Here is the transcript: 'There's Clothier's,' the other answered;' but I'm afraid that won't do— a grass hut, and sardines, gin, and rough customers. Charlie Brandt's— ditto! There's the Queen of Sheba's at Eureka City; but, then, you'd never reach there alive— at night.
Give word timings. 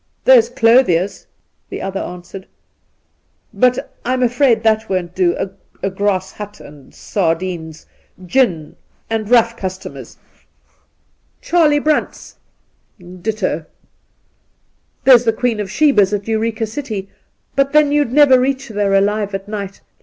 'There's 0.25 0.49
Clothier's,' 0.49 1.27
the 1.69 1.79
other 1.83 1.99
answered;' 1.99 2.47
but 3.63 3.93
I'm 4.03 4.23
afraid 4.23 4.63
that 4.63 4.89
won't 4.89 5.13
do— 5.13 5.37
a 5.83 5.89
grass 5.91 6.31
hut, 6.31 6.59
and 6.59 6.91
sardines, 6.91 7.85
gin, 8.25 8.77
and 9.11 9.29
rough 9.29 9.55
customers. 9.55 10.17
Charlie 11.39 11.77
Brandt's— 11.77 12.37
ditto! 13.21 13.65
There's 15.03 15.25
the 15.25 15.33
Queen 15.33 15.59
of 15.59 15.69
Sheba's 15.69 16.13
at 16.15 16.27
Eureka 16.27 16.65
City; 16.65 17.07
but, 17.55 17.71
then, 17.71 17.91
you'd 17.91 18.11
never 18.11 18.39
reach 18.39 18.69
there 18.69 18.95
alive— 18.95 19.35
at 19.35 19.47
night. 19.47 19.81